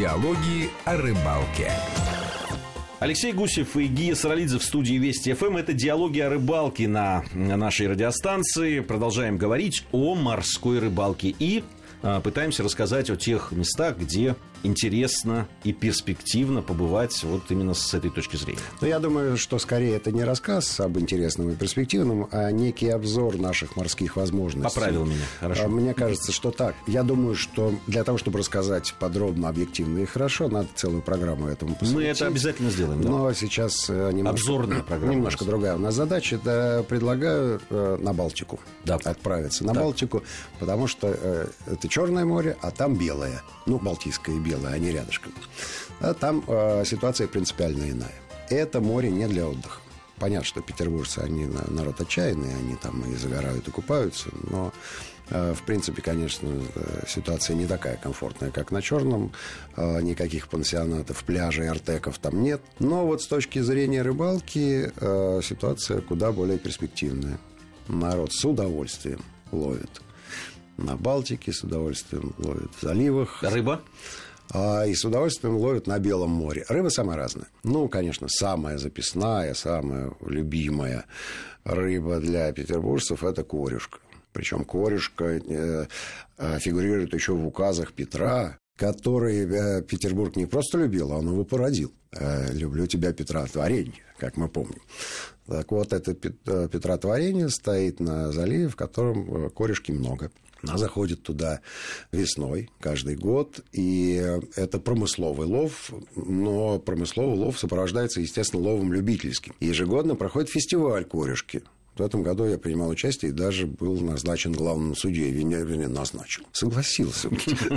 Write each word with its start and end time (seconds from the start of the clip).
Диалоги 0.00 0.70
о 0.86 0.96
рыбалке. 0.96 1.70
Алексей 3.00 3.34
Гусев 3.34 3.76
и 3.76 3.86
Гия 3.86 4.14
Саралидзе 4.14 4.58
в 4.58 4.64
студии 4.64 4.94
Вести 4.94 5.34
ФМ. 5.34 5.58
Это 5.58 5.74
диалоги 5.74 6.20
о 6.20 6.30
рыбалке 6.30 6.88
на 6.88 7.22
нашей 7.34 7.86
радиостанции. 7.86 8.80
Продолжаем 8.80 9.36
говорить 9.36 9.84
о 9.92 10.14
морской 10.14 10.78
рыбалке. 10.78 11.34
И 11.38 11.64
а, 12.02 12.22
пытаемся 12.22 12.62
рассказать 12.62 13.10
о 13.10 13.16
тех 13.16 13.52
местах, 13.52 13.98
где 13.98 14.36
интересно 14.62 15.48
и 15.64 15.72
перспективно 15.72 16.62
побывать 16.62 17.22
вот 17.22 17.42
именно 17.50 17.74
с 17.74 17.94
этой 17.94 18.10
точки 18.10 18.36
зрения. 18.36 18.60
Ну, 18.80 18.86
я 18.86 18.98
думаю, 18.98 19.36
что 19.36 19.58
скорее 19.58 19.96
это 19.96 20.12
не 20.12 20.24
рассказ 20.24 20.80
об 20.80 20.98
интересном 20.98 21.50
и 21.50 21.56
перспективном, 21.56 22.28
а 22.30 22.50
некий 22.50 22.88
обзор 22.88 23.36
наших 23.38 23.76
морских 23.76 24.16
возможностей. 24.16 24.74
Поправил 24.74 25.06
меня, 25.06 25.24
хорошо. 25.38 25.64
А, 25.64 25.68
мне 25.68 25.94
кажется, 25.94 26.32
что 26.32 26.50
так. 26.50 26.74
Я 26.86 27.02
думаю, 27.02 27.34
что 27.34 27.74
для 27.86 28.04
того, 28.04 28.18
чтобы 28.18 28.38
рассказать 28.38 28.94
подробно, 28.98 29.48
объективно 29.48 30.00
и 30.00 30.06
хорошо, 30.06 30.48
надо 30.48 30.68
целую 30.74 31.02
программу 31.02 31.48
этому 31.48 31.74
посвятить. 31.74 31.96
Мы 31.96 32.04
это 32.04 32.26
обязательно 32.26 32.70
сделаем. 32.70 33.02
Да? 33.02 33.08
Но 33.08 33.32
сейчас 33.32 33.88
э, 33.88 34.10
немножко, 34.12 34.40
Обзорная 34.40 34.82
программа 34.86 35.14
немножко 35.14 35.44
другая 35.44 35.76
у 35.76 35.78
нас 35.78 35.94
задача. 35.94 36.36
Это 36.36 36.84
предлагаю 36.88 37.60
э, 37.70 37.98
на 38.00 38.12
Балтику 38.12 38.60
да. 38.84 38.96
отправиться. 38.96 39.64
На 39.64 39.72
да. 39.72 39.80
Балтику, 39.80 40.22
потому 40.58 40.86
что 40.86 41.08
э, 41.08 41.46
это 41.66 41.88
Черное 41.88 42.24
море, 42.24 42.56
а 42.62 42.70
там 42.70 42.96
Белое. 42.96 43.42
Ну, 43.66 43.78
Балтийское 43.78 44.36
и 44.36 44.38
Белое, 44.50 44.74
они 44.74 44.90
рядышком. 44.90 45.32
А 46.00 46.14
там 46.14 46.44
э, 46.46 46.84
ситуация 46.84 47.28
принципиально 47.28 47.90
иная. 47.90 48.14
Это 48.48 48.80
море 48.80 49.10
не 49.10 49.26
для 49.26 49.46
отдыха. 49.46 49.80
Понятно, 50.18 50.46
что 50.46 50.60
петербуржцы, 50.60 51.20
они 51.20 51.46
народ 51.68 52.00
отчаянный, 52.00 52.54
они 52.54 52.76
там 52.76 53.02
и 53.10 53.16
загорают, 53.16 53.68
и 53.68 53.70
купаются, 53.70 54.28
но 54.50 54.72
в 55.30 55.62
принципе, 55.64 56.02
конечно, 56.02 56.48
э, 56.74 57.04
ситуация 57.06 57.54
не 57.54 57.66
такая 57.66 57.96
комфортная, 57.96 58.50
как 58.50 58.72
на 58.72 58.82
Черном. 58.82 59.30
Никаких 59.76 60.48
пансионатов, 60.48 61.22
пляжей, 61.22 61.68
артеков 61.68 62.18
там 62.18 62.42
нет. 62.42 62.60
Но 62.80 63.06
вот 63.06 63.22
с 63.22 63.28
точки 63.28 63.60
зрения 63.60 64.02
рыбалки 64.02 64.90
ситуация 65.42 66.00
куда 66.00 66.32
более 66.32 66.58
перспективная. 66.58 67.38
Народ 67.86 68.32
с 68.32 68.44
удовольствием 68.44 69.20
ловит 69.52 70.02
на 70.76 70.96
Балтике, 70.96 71.52
с 71.52 71.62
удовольствием 71.62 72.34
ловят 72.38 72.74
в 72.76 72.82
заливах. 72.82 73.42
Рыба? 73.44 73.82
А, 74.52 74.84
и 74.84 74.94
с 74.94 75.04
удовольствием 75.04 75.56
ловят 75.56 75.86
на 75.86 75.98
Белом 75.98 76.30
море. 76.30 76.64
Рыба 76.68 76.88
самая 76.88 77.16
разная. 77.16 77.46
Ну, 77.62 77.88
конечно, 77.88 78.28
самая 78.28 78.78
записная, 78.78 79.54
самая 79.54 80.12
любимая 80.26 81.04
рыба 81.64 82.18
для 82.18 82.52
петербуржцев– 82.52 83.22
это 83.24 83.44
корюшка. 83.44 84.00
Причем 84.32 84.64
корюшка 84.64 85.24
э, 85.24 85.86
э, 86.38 86.58
фигурирует 86.58 87.14
еще 87.14 87.32
в 87.32 87.46
указах 87.46 87.92
Петра, 87.92 88.58
который 88.76 89.44
э, 89.44 89.82
Петербург 89.82 90.34
не 90.36 90.46
просто 90.46 90.78
любил, 90.78 91.12
а 91.12 91.18
он 91.18 91.28
его 91.28 91.44
породил. 91.44 91.92
«Люблю 92.52 92.88
тебя, 92.88 93.12
Петра, 93.12 93.46
творение», 93.46 94.02
как 94.18 94.36
мы 94.36 94.48
помним. 94.48 94.82
Так 95.46 95.70
вот, 95.70 95.92
это 95.92 96.12
Петра 96.12 96.96
творение 96.96 97.48
стоит 97.50 98.00
на 98.00 98.32
заливе, 98.32 98.66
в 98.66 98.74
котором 98.74 99.48
корешки 99.50 99.92
много. 99.92 100.32
Она 100.62 100.78
заходит 100.78 101.22
туда 101.22 101.60
весной 102.12 102.70
каждый 102.80 103.16
год, 103.16 103.60
и 103.72 104.14
это 104.56 104.78
промысловый 104.78 105.46
лов, 105.46 105.90
но 106.14 106.78
промысловый 106.78 107.38
лов 107.38 107.58
сопровождается, 107.58 108.20
естественно, 108.20 108.62
ловом 108.62 108.92
любительским. 108.92 109.54
Ежегодно 109.60 110.14
проходит 110.16 110.50
фестиваль 110.50 111.04
корешки– 111.04 111.62
в 112.00 112.02
этом 112.02 112.22
году 112.22 112.46
я 112.46 112.58
принимал 112.58 112.88
участие 112.88 113.30
и 113.30 113.34
даже 113.34 113.66
был 113.66 114.00
назначен 114.00 114.52
главным 114.52 114.96
судьей. 114.96 115.30
Вернее, 115.30 115.88
назначил. 115.88 116.44
Согласился. 116.52 117.28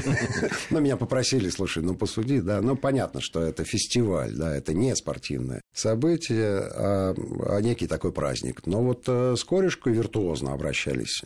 Но 0.70 0.80
меня 0.80 0.98
попросили, 0.98 1.50
слушай, 1.50 1.84
ну 1.84 1.96
посуди, 1.96 2.40
да. 2.40 2.62
Ну, 2.62 2.76
понятно, 2.76 3.22
что 3.22 3.42
это 3.42 3.64
фестиваль, 3.64 4.34
да, 4.34 4.56
это 4.56 4.74
не 4.74 4.96
спортивное 4.96 5.62
событие, 5.74 6.60
а, 6.60 7.16
а 7.48 7.60
некий 7.62 7.88
такой 7.88 8.12
праздник. 8.12 8.66
Но 8.66 8.82
вот 8.82 9.04
э, 9.08 9.36
с 9.38 9.44
корешкой 9.44 9.94
виртуозно 9.94 10.54
обращались 10.54 11.22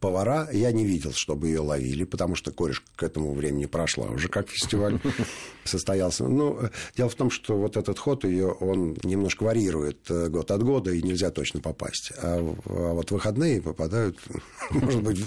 повара. 0.00 0.48
Я 0.52 0.72
не 0.72 0.84
видел, 0.84 1.12
чтобы 1.12 1.48
ее 1.48 1.60
ловили, 1.60 2.04
потому 2.04 2.34
что 2.36 2.52
корешка 2.52 2.86
к 2.96 3.02
этому 3.02 3.34
времени 3.34 3.66
прошла 3.66 4.06
уже 4.06 4.28
как 4.28 4.48
фестиваль 4.48 4.98
состоялся. 5.64 6.26
Ну, 6.26 6.58
дело 6.96 7.10
в 7.10 7.14
том, 7.14 7.30
что 7.30 7.56
вот 7.56 7.76
этот 7.76 7.98
ход 7.98 8.24
ее, 8.24 8.48
он 8.48 8.96
немножко 9.02 9.42
варьирует 9.42 10.10
э, 10.10 10.28
год 10.28 10.50
от 10.50 10.62
года, 10.62 10.90
и 10.92 11.02
нельзя 11.02 11.30
точно 11.30 11.60
попасть 11.60 12.12
а, 12.18 12.56
а 12.66 12.92
вот 12.94 13.10
выходные 13.10 13.60
попадают, 13.60 14.18
может 14.70 15.02
быть, 15.02 15.24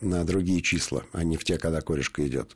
на 0.00 0.24
другие 0.24 0.62
числа, 0.62 1.04
а 1.12 1.24
не 1.24 1.36
в 1.36 1.44
те, 1.44 1.58
когда 1.58 1.80
корешка 1.80 2.26
идет. 2.26 2.54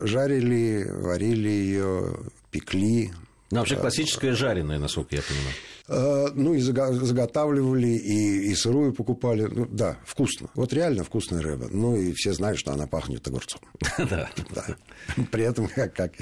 Жарили, 0.00 0.88
варили 0.90 1.48
ее, 1.48 2.16
пекли. 2.50 3.12
Ну, 3.50 3.60
вообще 3.60 3.76
классическая 3.76 4.34
жареная, 4.34 4.78
насколько 4.78 5.16
я 5.16 5.22
понимаю. 5.22 5.54
Э, 5.88 6.28
ну, 6.34 6.52
и 6.52 6.60
заготавливали, 6.60 7.88
и, 7.88 8.50
и 8.50 8.54
сырую 8.54 8.92
покупали. 8.92 9.44
Ну, 9.44 9.66
да, 9.70 9.96
вкусно. 10.04 10.50
Вот 10.54 10.74
реально 10.74 11.02
вкусная 11.02 11.40
рыба. 11.40 11.68
Ну, 11.70 11.96
и 11.96 12.12
все 12.12 12.34
знают, 12.34 12.58
что 12.58 12.72
она 12.72 12.86
пахнет 12.86 13.26
огурцом. 13.26 13.60
Да. 13.98 14.28
да. 14.54 14.76
При 15.30 15.44
этом, 15.44 15.66
как, 15.68 15.94
как, 15.94 16.12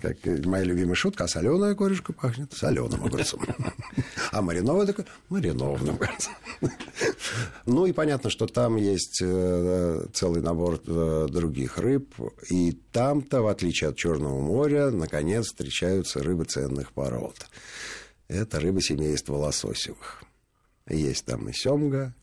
как 0.00 0.16
моя 0.46 0.64
любимая 0.64 0.94
шутка, 0.94 1.24
а 1.24 1.28
соленая 1.28 1.74
корешка 1.74 2.12
пахнет 2.12 2.52
соленым 2.54 3.04
огурцом. 3.04 3.40
А 4.32 4.42
маринованная 4.42 4.86
такой 4.86 5.04
маринованным 5.28 5.96
огурцом. 5.96 6.32
Ну, 7.72 7.86
и 7.86 7.92
понятно, 7.92 8.30
что 8.30 8.46
там 8.46 8.76
есть 8.76 9.20
э, 9.22 10.06
целый 10.12 10.42
набор 10.42 10.80
э, 10.86 11.28
других 11.30 11.78
рыб. 11.78 12.14
И 12.50 12.72
там-то, 12.92 13.42
в 13.42 13.46
отличие 13.46 13.90
от 13.90 13.96
Черного 13.96 14.40
моря, 14.40 14.90
наконец 14.90 15.46
встречаются 15.46 16.22
рыбы 16.22 16.44
ценных 16.44 16.92
пород 16.92 17.36
это 18.30 18.60
рыба 18.60 18.80
семейства 18.80 19.34
лососевых. 19.34 20.22
Есть 20.88 21.24
там 21.26 21.48
и 21.48 21.52
семга, 21.52 22.14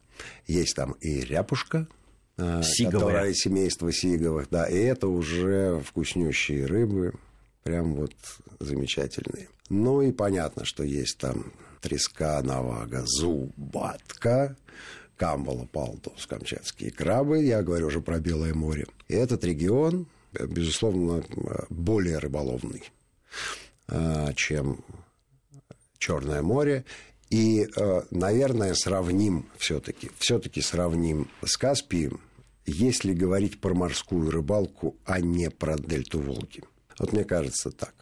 есть 0.48 0.76
там 0.76 0.94
и 0.94 1.20
ряпушка, 1.20 1.88
а, 2.38 2.62
Сиговая. 2.64 2.92
которая 2.92 3.34
семейство 3.34 3.92
сиговых, 3.92 4.50
да, 4.50 4.66
и 4.66 4.78
это 4.78 5.08
уже 5.08 5.82
вкуснющие 5.86 6.66
рыбы, 6.66 7.14
прям 7.64 7.94
вот 7.96 8.14
замечательные. 8.60 9.50
Ну 9.70 10.02
и 10.02 10.12
понятно, 10.12 10.64
что 10.64 10.84
есть 10.84 11.18
там 11.18 11.52
треска, 11.82 12.42
навага, 12.42 13.04
зубатка, 13.06 14.56
камбала, 15.18 15.66
палтус, 15.66 16.26
камчатские 16.28 16.92
крабы, 16.92 17.44
я 17.44 17.62
говорю 17.64 17.88
уже 17.88 18.02
про 18.02 18.20
Белое 18.20 18.54
море. 18.54 18.86
И 19.08 19.14
этот 19.14 19.44
регион, 19.44 20.08
безусловно, 20.34 21.24
более 21.70 22.20
рыболовный, 22.20 22.84
а, 23.88 24.34
чем 24.34 24.84
Черное 25.98 26.42
море. 26.42 26.86
И, 27.30 27.68
э, 27.76 28.02
наверное, 28.12 28.74
сравним 28.74 29.48
все-таки, 29.58 30.12
все-таки 30.18 30.62
сравним 30.62 31.30
с 31.44 31.58
Каспием, 31.58 32.22
если 32.66 33.14
говорить 33.14 33.60
про 33.60 33.74
морскую 33.74 34.32
рыбалку, 34.32 34.96
а 35.06 35.20
не 35.20 35.50
про 35.50 35.78
дельту 35.78 36.20
Волги. 36.20 36.64
Вот 37.00 37.12
мне 37.12 37.26
кажется 37.26 37.72
так. 37.72 37.94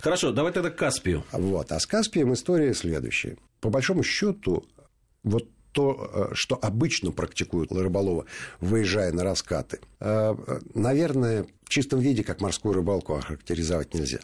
Хорошо, 0.00 0.32
давай 0.32 0.52
тогда 0.52 0.70
к 0.70 0.76
Каспию. 0.76 1.24
Вот. 1.32 1.70
А 1.70 1.78
с 1.78 1.86
Каспием 1.86 2.32
история 2.32 2.74
следующая. 2.74 3.36
По 3.60 3.70
большому 3.70 4.02
счету, 4.02 4.64
вот 5.22 5.48
то, 5.72 6.30
э, 6.32 6.34
что 6.34 6.58
обычно 6.60 7.10
практикуют 7.10 7.72
рыболовы, 7.72 8.26
выезжая 8.60 9.12
на 9.12 9.24
раскаты, 9.24 9.80
э, 10.00 10.34
наверное, 10.74 11.46
в 11.64 11.68
чистом 11.68 12.00
виде, 12.00 12.22
как 12.22 12.40
морскую 12.40 12.74
рыбалку, 12.74 13.14
охарактеризовать 13.14 13.94
нельзя. 13.94 14.20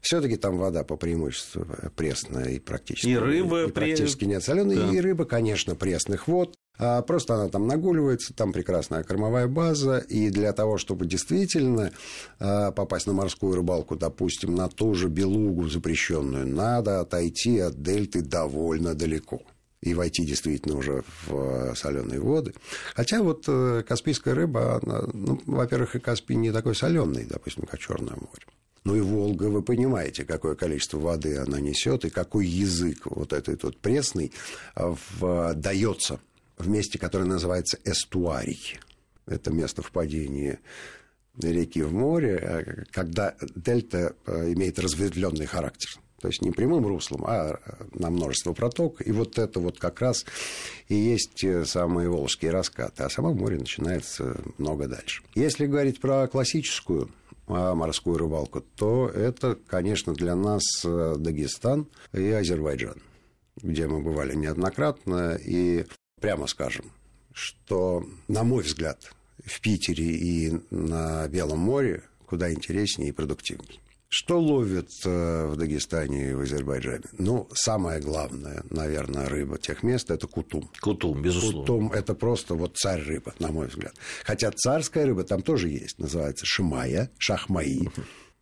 Все-таки 0.00 0.36
там 0.36 0.58
вода 0.58 0.84
по 0.84 0.96
преимуществу 0.96 1.66
пресная 1.96 2.50
и 2.50 2.58
практически, 2.60 3.08
и 3.08 3.16
рыба 3.16 3.64
и 3.64 3.70
практически 3.70 4.24
не 4.24 4.40
соленая. 4.40 4.76
Да. 4.76 4.92
И 4.92 5.00
рыба, 5.00 5.24
конечно, 5.24 5.74
пресных 5.74 6.28
вод. 6.28 6.54
А 6.76 7.02
просто 7.02 7.34
она 7.34 7.48
там 7.48 7.68
нагуливается, 7.68 8.34
там 8.34 8.52
прекрасная 8.52 9.04
кормовая 9.04 9.46
база, 9.46 9.98
и 9.98 10.30
для 10.30 10.52
того, 10.52 10.76
чтобы 10.76 11.06
действительно 11.06 11.92
попасть 12.38 13.06
на 13.06 13.12
морскую 13.12 13.54
рыбалку, 13.54 13.94
допустим, 13.94 14.56
на 14.56 14.68
ту 14.68 14.94
же 14.94 15.08
белугу 15.08 15.68
запрещенную, 15.68 16.46
надо 16.46 17.00
отойти 17.00 17.60
от 17.60 17.80
дельты 17.80 18.22
довольно 18.22 18.94
далеко 18.94 19.42
и 19.84 19.92
войти 19.92 20.24
действительно 20.24 20.78
уже 20.78 21.04
в 21.26 21.74
соленые 21.74 22.18
воды. 22.18 22.54
Хотя 22.94 23.22
вот 23.22 23.44
э, 23.46 23.82
каспийская 23.86 24.34
рыба, 24.34 24.80
она, 24.82 25.02
ну, 25.12 25.40
во-первых, 25.44 25.94
и 25.94 25.98
Каспий 25.98 26.36
не 26.36 26.52
такой 26.52 26.74
соленый, 26.74 27.26
допустим, 27.26 27.66
как 27.66 27.78
Черное 27.80 28.14
море. 28.14 28.46
Ну 28.84 28.96
и 28.96 29.00
Волга, 29.00 29.44
вы 29.44 29.62
понимаете, 29.62 30.24
какое 30.24 30.54
количество 30.54 30.98
воды 30.98 31.36
она 31.36 31.60
несет 31.60 32.06
и 32.06 32.10
какой 32.10 32.46
язык 32.46 33.02
вот 33.04 33.34
этот 33.34 33.62
вот 33.62 33.78
пресный 33.78 34.32
а, 34.74 34.94
в, 35.18 35.54
дается 35.54 36.18
в 36.56 36.66
месте, 36.68 36.98
которое 36.98 37.24
называется 37.24 37.78
эстуарий. 37.84 38.78
Это 39.26 39.50
место 39.50 39.82
впадения 39.82 40.60
реки 41.42 41.82
в 41.82 41.92
море, 41.92 42.86
когда 42.90 43.34
дельта 43.54 44.14
имеет 44.26 44.78
разветвленный 44.78 45.46
характер. 45.46 45.90
То 46.24 46.28
есть 46.28 46.40
не 46.40 46.52
прямым 46.52 46.86
руслом, 46.86 47.22
а 47.26 47.60
на 47.92 48.08
множество 48.08 48.54
проток. 48.54 49.06
И 49.06 49.12
вот 49.12 49.38
это 49.38 49.60
вот 49.60 49.78
как 49.78 50.00
раз 50.00 50.24
и 50.88 50.94
есть 50.94 51.44
самые 51.68 52.08
волжские 52.08 52.50
раскаты. 52.50 53.02
А 53.02 53.10
само 53.10 53.34
море 53.34 53.58
начинается 53.58 54.40
много 54.56 54.88
дальше. 54.88 55.22
Если 55.34 55.66
говорить 55.66 56.00
про 56.00 56.26
классическую 56.26 57.10
а, 57.46 57.74
морскую 57.74 58.16
рыбалку, 58.16 58.62
то 58.62 59.06
это, 59.06 59.58
конечно, 59.66 60.14
для 60.14 60.34
нас 60.34 60.62
э, 60.82 61.16
Дагестан 61.18 61.88
и 62.14 62.30
Азербайджан, 62.30 63.02
где 63.56 63.86
мы 63.86 64.00
бывали 64.00 64.34
неоднократно. 64.34 65.34
И 65.34 65.84
прямо 66.22 66.46
скажем, 66.46 66.90
что, 67.34 68.02
на 68.28 68.44
мой 68.44 68.62
взгляд, 68.62 69.12
в 69.44 69.60
Питере 69.60 70.06
и 70.06 70.58
на 70.70 71.28
Белом 71.28 71.58
море 71.58 72.02
куда 72.24 72.50
интереснее 72.50 73.10
и 73.10 73.12
продуктивнее. 73.12 73.78
Что 74.08 74.38
ловят 74.38 74.90
э, 75.04 75.46
в 75.46 75.56
Дагестане 75.56 76.30
и 76.30 76.34
в 76.34 76.40
Азербайджане? 76.40 77.04
Ну, 77.18 77.48
самое 77.52 78.00
главное, 78.00 78.62
наверное, 78.70 79.28
рыба 79.28 79.58
тех 79.58 79.82
мест– 79.82 80.10
это 80.10 80.28
кутум. 80.28 80.70
Кутум, 80.80 81.20
безусловно. 81.20 81.60
Кутум– 81.60 81.92
это 81.94 82.14
просто 82.14 82.54
вот 82.54 82.76
царь 82.76 83.02
рыба, 83.02 83.34
на 83.40 83.50
мой 83.50 83.66
взгляд. 83.66 83.94
Хотя 84.24 84.52
царская 84.52 85.06
рыба 85.06 85.24
там 85.24 85.42
тоже 85.42 85.68
есть, 85.68 85.98
называется 85.98 86.46
шимая, 86.46 87.10
шахмаи. 87.18 87.90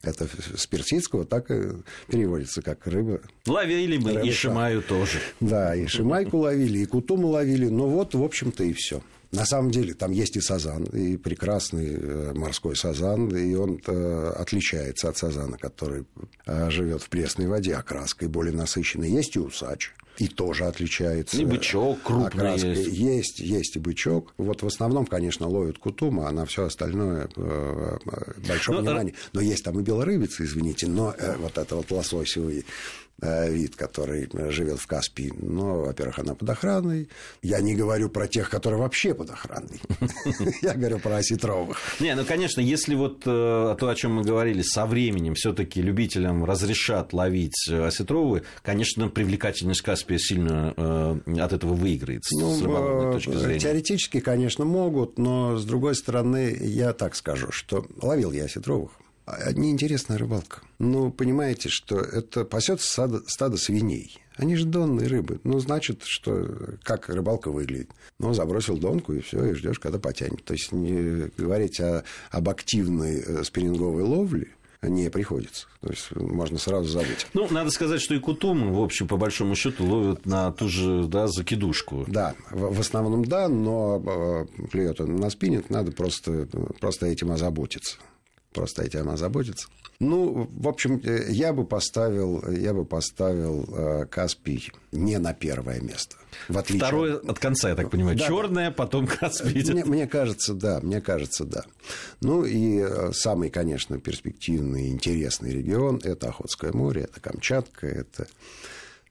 Это 0.02 0.28
с 0.56 0.66
персидского 0.66 1.24
так 1.24 1.50
и 1.50 1.70
переводится 2.08 2.60
как 2.60 2.86
рыба. 2.86 3.20
Ловили 3.46 3.98
мы 3.98 4.14
рыба, 4.14 4.26
и 4.26 4.30
шимаю 4.32 4.82
тоже. 4.82 5.20
Да, 5.40 5.76
и 5.76 5.86
шимайку 5.86 6.38
ловили, 6.38 6.80
и 6.80 6.86
кутуму 6.86 7.28
ловили. 7.28 7.68
Ну 7.68 7.86
вот, 7.86 8.14
в 8.14 8.22
общем-то, 8.22 8.64
и 8.64 8.72
все. 8.72 9.00
На 9.32 9.46
самом 9.46 9.70
деле 9.70 9.94
там 9.94 10.12
есть 10.12 10.36
и 10.36 10.42
сазан, 10.42 10.84
и 10.84 11.16
прекрасный 11.16 11.96
э, 11.98 12.32
морской 12.34 12.76
сазан, 12.76 13.34
и 13.34 13.54
он 13.54 13.80
э, 13.86 14.32
отличается 14.36 15.08
от 15.08 15.16
сазана, 15.16 15.56
который 15.56 16.04
э, 16.44 16.68
живет 16.68 17.02
в 17.02 17.08
пресной 17.08 17.46
воде, 17.46 17.74
окраской 17.74 18.28
более 18.28 18.54
насыщенной. 18.54 19.10
Есть 19.10 19.36
и 19.36 19.38
усач, 19.38 19.94
и 20.18 20.28
тоже 20.28 20.66
отличается. 20.66 21.38
И 21.38 21.46
бычок 21.46 22.02
крупный 22.02 22.26
окраской. 22.26 22.76
есть. 22.76 22.92
Есть, 22.92 23.40
есть 23.40 23.76
и 23.76 23.78
бычок. 23.78 24.34
Вот 24.36 24.62
в 24.62 24.66
основном, 24.66 25.06
конечно, 25.06 25.48
ловят 25.48 25.78
кутума, 25.78 26.28
а 26.28 26.32
на 26.32 26.44
все 26.44 26.66
остальное 26.66 27.30
большое 28.46 28.80
но, 28.80 28.84
внимание. 28.84 29.14
Но 29.32 29.40
есть 29.40 29.64
там 29.64 29.80
и 29.80 29.82
белорыбицы, 29.82 30.44
извините, 30.44 30.88
но 30.88 31.14
вот 31.38 31.56
это 31.56 31.76
вот 31.76 31.90
лососевый 31.90 32.66
вид, 33.20 33.76
который 33.76 34.28
живет 34.50 34.80
в 34.80 34.86
Каспии. 34.86 35.32
Но, 35.40 35.82
во-первых, 35.82 36.18
она 36.18 36.34
под 36.34 36.50
охраной. 36.50 37.08
Я 37.42 37.60
не 37.60 37.74
говорю 37.74 38.08
про 38.08 38.26
тех, 38.26 38.50
которые 38.50 38.80
вообще 38.80 39.14
под 39.14 39.30
охраной. 39.30 39.80
Я 40.62 40.74
говорю 40.74 40.98
про 40.98 41.16
осетровых. 41.16 41.78
Не, 42.00 42.14
ну, 42.14 42.24
конечно, 42.24 42.60
если 42.60 42.94
вот 42.94 43.22
э, 43.24 43.76
то, 43.78 43.88
о 43.88 43.94
чем 43.94 44.14
мы 44.14 44.24
говорили, 44.24 44.62
со 44.62 44.86
временем 44.86 45.34
все-таки 45.34 45.80
любителям 45.80 46.44
разрешат 46.44 47.12
ловить 47.12 47.68
э, 47.70 47.86
осетровые, 47.86 48.42
конечно, 48.62 49.08
привлекательность 49.08 49.82
Каспия 49.82 50.18
сильно 50.18 50.72
от 50.72 51.52
этого 51.52 51.74
выиграет 51.74 52.22
ну, 52.32 52.56
с 52.56 52.62
рыболовной 52.62 53.12
точки 53.12 53.36
зрения. 53.36 53.60
Теоретически, 53.60 54.20
конечно, 54.20 54.64
могут, 54.64 55.18
но, 55.18 55.56
с 55.56 55.64
другой 55.64 55.94
стороны, 55.94 56.56
я 56.60 56.92
так 56.92 57.14
скажу, 57.14 57.50
что 57.50 57.86
ловил 58.00 58.32
я 58.32 58.44
осетровых 58.44 58.92
неинтересная 59.54 60.18
рыбалка. 60.18 60.62
Ну, 60.78 61.10
понимаете, 61.10 61.68
что 61.68 61.98
это 61.98 62.44
пасется 62.44 62.90
стадо, 62.90 63.22
стадо 63.26 63.56
свиней. 63.56 64.18
Они 64.36 64.56
же 64.56 64.64
донные 64.64 65.08
рыбы. 65.08 65.40
Ну, 65.44 65.58
значит, 65.58 66.02
что 66.04 66.76
как 66.82 67.08
рыбалка 67.08 67.50
выглядит. 67.50 67.90
Ну, 68.18 68.32
забросил 68.32 68.78
донку, 68.78 69.12
и 69.12 69.20
все, 69.20 69.44
и 69.44 69.54
ждешь, 69.54 69.78
когда 69.78 69.98
потянет. 69.98 70.44
То 70.44 70.54
есть 70.54 70.72
не 70.72 71.30
говорить 71.36 71.80
о, 71.80 72.04
об 72.30 72.48
активной 72.48 73.20
э, 73.20 73.44
спиннинговой 73.44 74.02
ловле 74.02 74.48
не 74.82 75.10
приходится. 75.10 75.68
То 75.80 75.90
есть 75.90 76.10
можно 76.16 76.58
сразу 76.58 76.88
забыть. 76.88 77.26
Ну, 77.34 77.46
надо 77.50 77.70
сказать, 77.70 78.00
что 78.00 78.14
и 78.14 78.18
кутумы, 78.18 78.72
в 78.72 78.82
общем, 78.82 79.06
по 79.06 79.16
большому 79.16 79.54
счету, 79.54 79.84
ловят 79.84 80.26
на 80.26 80.50
ту 80.50 80.68
же 80.68 81.04
да, 81.04 81.28
закидушку. 81.28 82.04
Да, 82.08 82.34
в, 82.50 82.80
основном 82.80 83.24
да, 83.24 83.48
но 83.48 84.02
э, 84.04 84.66
клюет 84.68 85.00
он 85.00 85.16
на 85.16 85.30
спиннинг, 85.30 85.70
надо 85.70 85.92
просто, 85.92 86.48
просто 86.80 87.06
этим 87.06 87.30
озаботиться 87.30 87.98
просто 88.52 88.82
этим 88.82 89.08
озаботиться. 89.08 89.68
Ну, 90.00 90.48
в 90.50 90.68
общем, 90.68 91.00
э, 91.04 91.30
я 91.30 91.52
бы 91.52 91.64
поставил, 91.64 92.42
я 92.50 92.74
бы 92.74 92.84
поставил 92.84 93.64
э, 93.72 94.06
Каспий 94.06 94.72
не 94.90 95.18
на 95.18 95.32
первое 95.32 95.80
место. 95.80 96.16
В 96.48 96.58
отличие 96.58 96.86
Второе 96.86 97.16
от 97.18 97.38
конца, 97.38 97.68
я 97.68 97.76
так 97.76 97.90
понимаю. 97.90 98.16
Да, 98.16 98.26
Черное, 98.26 98.70
потом 98.70 99.06
Каспий. 99.06 99.62
Мне, 99.72 99.84
мне 99.84 100.06
кажется, 100.06 100.54
да, 100.54 100.80
мне 100.80 101.00
кажется, 101.00 101.44
да. 101.44 101.64
Ну 102.20 102.44
и 102.44 102.80
э, 102.80 103.12
самый, 103.12 103.50
конечно, 103.50 103.98
перспективный, 104.00 104.88
интересный 104.88 105.52
регион– 105.52 106.00
это 106.02 106.28
Охотское 106.28 106.72
море, 106.72 107.02
это 107.02 107.20
Камчатка, 107.20 107.86
это, 107.86 108.26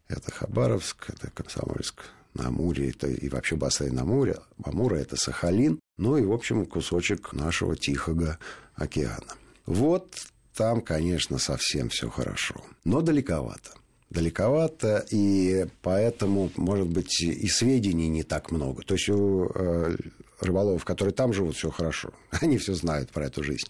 это 0.09 0.31
Хабаровск, 0.31 1.09
это 1.09 1.31
Комсомольск 1.31 2.03
на 2.33 2.47
Амуре, 2.47 2.89
это 2.89 3.07
и 3.07 3.29
вообще 3.29 3.55
бассейн 3.55 3.97
Амура, 3.97 4.43
Амура 4.63 4.95
это 4.95 5.15
Сахалин, 5.15 5.79
ну 6.01 6.17
и, 6.17 6.23
в 6.23 6.33
общем, 6.33 6.65
кусочек 6.65 7.31
нашего 7.31 7.75
Тихого 7.77 8.39
океана. 8.73 9.35
Вот 9.67 10.15
там, 10.55 10.81
конечно, 10.81 11.37
совсем 11.37 11.89
все 11.89 12.09
хорошо, 12.09 12.55
но 12.83 13.01
далековато. 13.01 13.69
Далековато, 14.09 15.05
и 15.11 15.67
поэтому, 15.83 16.51
может 16.57 16.87
быть, 16.87 17.21
и 17.21 17.47
сведений 17.47 18.09
не 18.09 18.23
так 18.23 18.51
много. 18.51 18.81
То 18.81 18.95
есть 18.95 19.09
у 19.09 19.49
э, 19.53 19.95
рыболовов, 20.41 20.83
которые 20.85 21.13
там 21.13 21.33
живут, 21.33 21.55
все 21.55 21.69
хорошо. 21.69 22.09
Они 22.41 22.57
все 22.57 22.73
знают 22.73 23.11
про 23.11 23.27
эту 23.27 23.43
жизнь. 23.43 23.67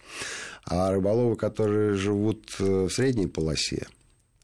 А 0.65 0.89
рыболовы, 0.91 1.35
которые 1.35 1.95
живут 1.95 2.55
э, 2.59 2.63
в 2.63 2.89
средней 2.89 3.27
полосе, 3.27 3.87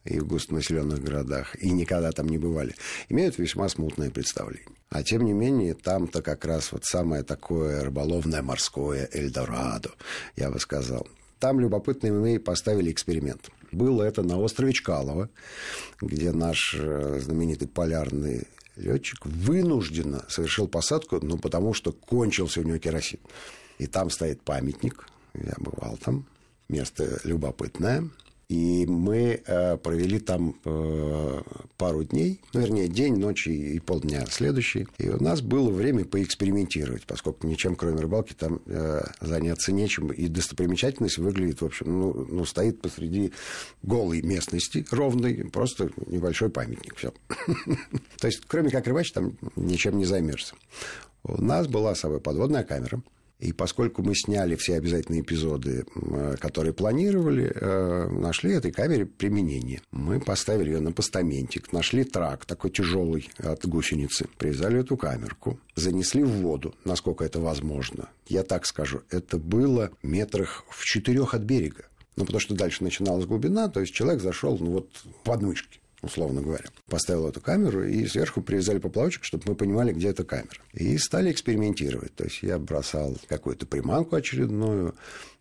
и 0.08 0.20
в 0.20 0.28
густонаселенных 0.28 1.04
городах, 1.04 1.56
и 1.62 1.72
никогда 1.72 2.12
там 2.12 2.28
не 2.28 2.38
бывали, 2.38 2.76
имеют 3.10 3.38
весьма 3.38 3.70
смутное 3.70 4.10
представление. 4.10 4.68
А 4.90 5.04
тем 5.04 5.26
не 5.26 5.34
менее, 5.34 5.74
там-то 5.74 6.22
как 6.22 6.46
раз 6.46 6.72
вот 6.72 6.86
самое 6.86 7.24
такое 7.24 7.84
рыболовное 7.84 8.42
морское 8.42 9.10
Эльдорадо, 9.12 9.92
я 10.36 10.50
бы 10.50 10.60
сказал. 10.60 11.08
Там 11.40 11.60
любопытные 11.60 12.14
мы 12.14 12.40
поставили 12.40 12.92
эксперимент. 12.92 13.50
Было 13.72 14.04
это 14.04 14.24
на 14.24 14.40
острове 14.40 14.74
Чкалово, 14.74 15.30
где 16.02 16.32
наш 16.32 16.74
э, 16.74 17.20
знаменитый 17.22 17.68
полярный 17.68 18.48
летчик 18.76 19.26
вынужденно 19.26 20.26
совершил 20.30 20.68
посадку, 20.68 21.20
ну, 21.22 21.38
потому 21.38 21.74
что 21.74 21.92
кончился 21.92 22.62
у 22.62 22.64
него 22.64 22.78
керосин. 22.78 23.20
И 23.78 23.88
там 23.88 24.10
стоит 24.10 24.42
памятник, 24.42 25.08
я 25.34 25.54
бывал 25.58 25.98
там, 25.98 26.26
место 26.70 27.20
любопытное, 27.24 28.10
и 28.50 28.86
мы 28.86 29.42
э, 29.46 29.78
провели 29.78 30.20
там 30.20 30.56
э, 30.64 31.42
пару 31.76 32.04
дней, 32.06 32.40
ну, 32.54 32.62
вернее, 32.62 32.88
день, 32.88 33.18
ночь 33.18 33.46
и 33.48 33.78
полдня 33.80 34.26
следующий. 34.28 34.88
И 34.98 35.10
у 35.10 35.22
нас 35.22 35.42
было 35.42 35.70
время 35.70 36.06
поэкспериментировать, 36.06 37.06
поскольку 37.06 37.46
ничем, 37.46 37.76
кроме 37.76 38.00
рыбалки, 38.00 38.34
там 38.34 38.62
э, 38.66 39.02
заняться 39.20 39.74
нечем. 39.74 40.14
И 40.14 40.30
достопримечательность 40.30 41.18
выглядит, 41.18 41.62
в 41.62 41.66
общем, 41.66 42.00
ну, 42.00 42.28
ну 42.30 42.46
стоит 42.46 42.82
посреди 42.82 43.34
голой 43.84 44.22
местности, 44.22 44.86
ровной, 44.92 45.50
просто 45.52 45.90
небольшой 46.06 46.50
памятник. 46.50 46.96
Все. 46.96 47.12
То 48.20 48.28
есть, 48.28 48.44
кроме 48.48 48.70
как 48.70 48.88
рыбачить, 48.88 49.14
там 49.14 49.38
ничем 49.58 49.98
не 49.98 50.06
займешься. 50.06 50.56
У 51.24 51.42
нас 51.42 51.68
была 51.68 51.96
с 51.96 52.00
собой 52.00 52.22
подводная 52.22 52.64
камера– 52.64 53.02
и 53.40 53.54
поскольку 53.54 54.02
мы 54.02 54.16
сняли 54.16 54.56
все 54.56 54.76
обязательные 54.76 55.22
эпизоды, 55.22 55.86
которые 56.40 56.74
планировали, 56.74 57.52
э, 57.54 58.10
нашли 58.10 58.54
этой 58.54 58.72
камере 58.72 59.06
применение. 59.06 59.82
Мы 59.92 60.20
поставили 60.20 60.72
ее 60.72 60.80
на 60.80 60.92
постаментик, 60.92 61.72
нашли 61.72 62.04
трак 62.04 62.46
такой 62.46 62.72
тяжелый 62.72 63.30
от 63.38 63.66
гусеницы, 63.68 64.28
привязали 64.38 64.80
эту 64.80 64.98
камерку, 64.98 65.60
занесли 65.76 66.24
в 66.24 66.32
воду, 66.32 66.74
насколько 66.84 67.24
это 67.24 67.40
возможно. 67.40 68.10
Я 68.28 68.44
так 68.44 68.66
скажу, 68.66 69.02
это 69.12 69.38
было 69.38 69.92
метрах 70.02 70.64
в 70.70 70.84
четырех 70.84 71.34
от 71.34 71.44
берега. 71.44 71.86
Ну, 72.16 72.26
потому 72.26 72.40
что 72.40 72.56
дальше 72.56 72.84
начиналась 72.84 73.26
глубина, 73.26 73.70
то 73.70 73.80
есть 73.80 73.94
человек 73.94 74.22
зашел, 74.22 74.58
ну, 74.58 74.72
вот 74.72 74.90
в 75.04 75.24
подмышки 75.24 75.80
условно 76.02 76.42
говоря. 76.42 76.66
Поставил 76.90 77.28
эту 77.28 77.42
камеру 77.42 77.84
и 77.84 78.06
сверху 78.08 78.42
привязали 78.42 78.80
поплавочек, 78.80 79.24
чтобы 79.24 79.44
мы 79.48 79.56
понимали, 79.56 79.94
где 79.94 80.10
эта 80.10 80.24
камера. 80.24 80.60
И 80.74 80.98
стали 80.98 81.32
экспериментировать. 81.32 82.16
То 82.16 82.26
есть 82.26 82.44
я 82.44 82.60
бросал 82.60 83.18
какую-то 83.28 83.66
приманку 83.66 84.16
очередную, 84.16 84.96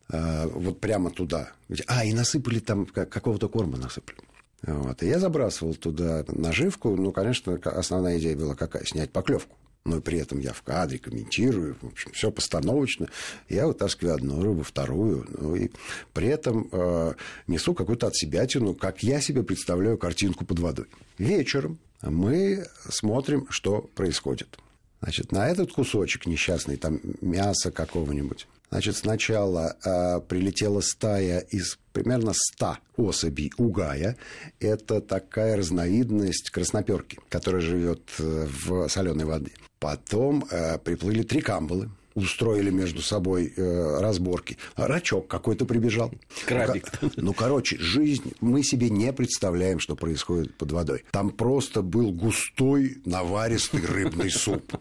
а, 0.08 0.46
вот 0.48 0.80
прямо 0.80 1.10
туда. 1.10 1.50
А, 1.86 2.04
и 2.04 2.14
насыпали 2.14 2.60
там, 2.60 2.86
какого-то 2.86 3.48
корма 3.48 3.76
насыпали. 3.76 4.18
Вот. 4.62 5.02
И 5.02 5.06
я 5.06 5.18
забрасывал 5.18 5.74
туда 5.74 6.24
наживку. 6.28 6.96
Ну, 6.96 7.12
конечно, 7.12 7.54
основная 7.64 8.18
идея 8.18 8.36
была 8.36 8.54
какая? 8.54 8.84
Снять 8.84 9.10
поклевку 9.10 9.54
но 9.86 10.00
при 10.00 10.18
этом 10.18 10.38
я 10.38 10.52
в 10.52 10.62
кадре 10.62 10.98
комментирую, 10.98 11.76
в 11.80 11.86
общем, 11.86 12.10
все 12.12 12.30
постановочно. 12.30 13.08
Я 13.48 13.66
вытаскиваю 13.66 14.14
одну 14.14 14.42
рыбу, 14.42 14.62
вторую, 14.62 15.26
ну 15.38 15.56
и 15.56 15.70
при 16.12 16.28
этом 16.28 16.68
э, 16.72 17.14
несу 17.46 17.74
какую-то 17.74 18.08
от 18.08 18.16
себя 18.16 18.46
тяну, 18.46 18.74
как 18.74 19.02
я 19.02 19.20
себе 19.20 19.42
представляю 19.42 19.98
картинку 19.98 20.44
под 20.44 20.58
водой. 20.58 20.86
Вечером 21.18 21.78
мы 22.02 22.66
смотрим, 22.88 23.46
что 23.50 23.82
происходит. 23.94 24.58
Значит, 25.00 25.32
на 25.32 25.48
этот 25.48 25.72
кусочек 25.72 26.26
несчастный, 26.26 26.76
там 26.76 27.00
мясо 27.20 27.70
какого-нибудь, 27.70 28.48
Значит, 28.70 28.96
сначала 28.96 29.76
э, 29.84 30.20
прилетела 30.20 30.80
стая 30.80 31.40
из 31.40 31.78
примерно 31.92 32.32
100 32.34 32.78
особей 32.96 33.52
угая. 33.56 34.16
Это 34.60 35.00
такая 35.00 35.56
разновидность 35.56 36.50
красноперки, 36.50 37.18
которая 37.28 37.62
живет 37.62 38.02
э, 38.18 38.46
в 38.46 38.88
соленой 38.88 39.24
воде. 39.24 39.52
Потом 39.78 40.44
э, 40.50 40.78
приплыли 40.78 41.22
три 41.22 41.40
камбалы. 41.40 41.90
устроили 42.14 42.70
между 42.70 43.02
собой 43.02 43.52
э, 43.56 44.00
разборки. 44.00 44.56
Рачок 44.74 45.28
какой-то 45.28 45.64
прибежал. 45.64 46.10
Крабик. 46.46 46.90
Ну, 47.02 47.10
ну, 47.16 47.34
короче, 47.34 47.76
жизнь, 47.78 48.32
мы 48.40 48.62
себе 48.62 48.90
не 48.90 49.12
представляем, 49.12 49.78
что 49.78 49.94
происходит 49.96 50.54
под 50.56 50.72
водой. 50.72 51.04
Там 51.12 51.30
просто 51.30 51.82
был 51.82 52.10
густой, 52.12 52.98
наваристый 53.04 53.84
рыбный 53.84 54.30
суп. 54.30 54.76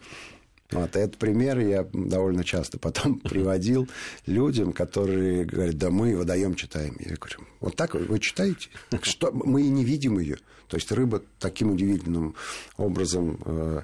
Вот 0.82 0.96
этот 0.96 1.18
пример 1.18 1.60
я 1.60 1.88
довольно 1.94 2.44
часто 2.44 2.78
потом 2.78 3.20
приводил 3.24 3.88
людям, 4.26 4.74
которые 4.74 5.46
говорят, 5.46 5.78
да 5.78 5.90
мы 5.90 6.16
водоем 6.16 6.56
читаем. 6.56 6.96
Я 7.00 7.16
говорю, 7.16 7.48
вот 7.60 7.76
так 7.76 7.96
вы 7.96 8.20
читаете? 8.20 8.70
Что? 9.02 9.32
Мы 9.32 9.64
и 9.64 9.70
не 9.70 9.84
видим 9.84 10.20
ее. 10.20 10.38
То 10.68 10.78
есть 10.78 10.92
рыба 10.92 11.22
таким 11.40 11.72
удивительным 11.72 12.36
образом 12.78 13.40
э, 13.46 13.84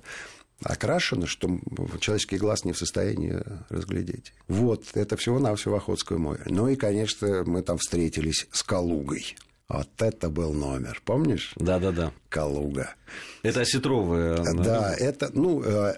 окрашена, 0.63 1.27
что 1.27 1.59
человеческий 1.99 2.37
глаз 2.37 2.65
не 2.65 2.73
в 2.73 2.77
состоянии 2.77 3.39
разглядеть. 3.69 4.33
Вот, 4.47 4.85
это 4.93 5.17
всего-навсего 5.17 5.75
Охотское 5.75 6.17
море. 6.17 6.43
Ну 6.47 6.67
и, 6.67 6.75
конечно, 6.75 7.43
мы 7.45 7.61
там 7.61 7.77
встретились 7.77 8.47
с 8.51 8.63
Калугой. 8.63 9.35
Вот 9.73 10.01
это 10.01 10.29
был 10.29 10.51
номер, 10.51 11.01
помнишь? 11.05 11.53
Да-да-да. 11.55 12.11
Калуга. 12.27 12.95
Это 13.41 13.61
осетровая. 13.61 14.37
Да, 14.53 14.93
это, 14.93 15.29
ну, 15.33 15.63
э, 15.63 15.93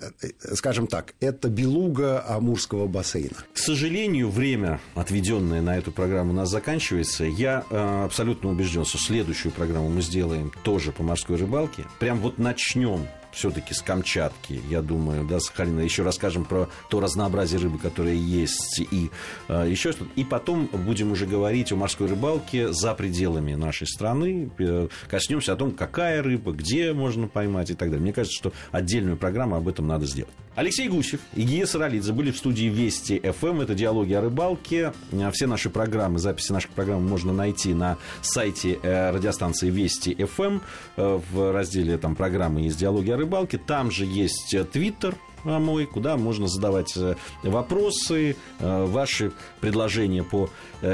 скажем 0.53 0.85
так, 0.85 1.15
это 1.19 1.49
белуга 1.49 2.23
Амурского 2.27 2.85
бассейна. 2.87 3.37
К 3.51 3.57
сожалению, 3.57 4.29
время, 4.29 4.79
отведенное 4.93 5.61
на 5.61 5.77
эту 5.77 5.91
программу, 5.91 6.31
у 6.31 6.35
нас 6.35 6.49
заканчивается. 6.49 7.23
Я 7.23 7.63
э, 7.69 8.03
абсолютно 8.05 8.51
убежден, 8.51 8.85
что 8.85 8.99
следующую 8.99 9.51
программу 9.51 9.89
мы 9.89 10.03
сделаем 10.03 10.51
тоже 10.63 10.91
по 10.91 11.01
морской 11.01 11.37
рыбалке. 11.37 11.85
Прям 11.99 12.19
вот 12.19 12.37
начнем 12.37 13.07
все-таки 13.33 13.73
с 13.73 13.81
Камчатки, 13.81 14.61
я 14.69 14.81
думаю, 14.81 15.25
да, 15.25 15.39
Сахалина. 15.39 15.81
Еще 15.81 16.03
расскажем 16.03 16.45
про 16.45 16.69
то 16.89 16.99
разнообразие 16.99 17.59
рыбы, 17.59 17.79
которое 17.79 18.15
есть, 18.15 18.79
и 18.79 19.09
э, 19.47 19.67
еще 19.69 19.91
что-то. 19.91 20.11
И 20.15 20.23
потом 20.23 20.67
будем 20.67 21.11
уже 21.11 21.25
говорить 21.25 21.71
о 21.71 21.75
морской 21.75 22.07
рыбалке 22.07 22.71
за 22.71 22.93
пределами 22.93 23.55
нашей 23.55 23.87
страны. 23.87 24.49
Э, 24.59 24.87
коснемся 25.09 25.53
о 25.53 25.55
том, 25.55 25.71
какая 25.71 26.21
рыба, 26.21 26.51
где 26.51 26.93
можно 26.93 27.27
поймать 27.27 27.69
и 27.71 27.73
так 27.73 27.89
далее. 27.89 28.03
Мне 28.03 28.13
кажется, 28.13 28.37
что 28.37 28.53
отдельную 28.71 29.17
программу 29.17 29.55
об 29.55 29.67
этом 29.67 29.87
надо 29.87 30.05
сделать. 30.05 30.33
Алексей 30.55 30.88
Гусев 30.88 31.19
и 31.36 31.41
Гия 31.41 31.65
Саралидзе 31.65 32.13
были 32.13 32.31
в 32.31 32.38
студии 32.38 32.65
Вести 32.65 33.19
ФМ. 33.19 33.62
Это 33.62 33.74
диалоги 33.74 34.13
о 34.13 34.22
рыбалке. 34.22 34.93
Все 35.31 35.48
наши 35.48 35.69
программы, 35.69 36.19
записи 36.19 36.51
наших 36.51 36.72
программ 36.72 37.07
можно 37.07 37.33
найти 37.33 37.74
на 37.74 37.98
сайте 38.22 38.79
э, 38.83 39.12
радиостанции 39.12 39.69
Вести 39.69 40.13
ФМ 40.13 40.60
э, 40.98 41.19
в 41.31 41.51
разделе 41.51 41.98
там 41.98 42.15
программы 42.15 42.62
есть 42.62 42.77
диалоги 42.77 43.10
о 43.10 43.17
рыбалке. 43.17 43.57
Там 43.57 43.89
же 43.89 44.05
есть 44.05 44.53
э, 44.53 44.63
Твиттер, 44.63 45.15
мой, 45.43 45.86
куда 45.86 46.15
можно 46.15 46.48
задавать 46.48 46.98
вопросы, 47.43 48.38
ваши 48.60 49.33
предложения 49.60 50.24
по 50.24 50.50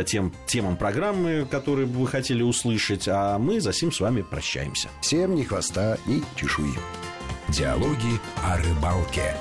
тем 0.07 0.33
темам 0.47 0.75
программы, 0.75 1.45
которые 1.51 1.85
вы 1.85 2.07
хотели 2.07 2.41
услышать, 2.41 3.07
а 3.07 3.37
мы 3.37 3.61
за 3.61 3.73
сим 3.73 3.91
с 3.91 3.99
вами 3.99 4.23
прощаемся. 4.23 4.89
Всем 5.01 5.35
ни 5.35 5.43
хвоста, 5.43 5.99
ни 6.07 6.23
чешуи. 6.35 6.73
Диалоги 7.49 8.21
о 8.43 8.57
рыбалке. 8.57 9.35